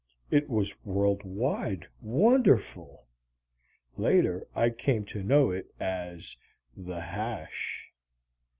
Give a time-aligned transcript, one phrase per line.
[0.31, 3.05] It was world wide, wonderful.
[3.97, 6.35] (Later I came to know it as
[6.75, 7.91] the "Hash"!)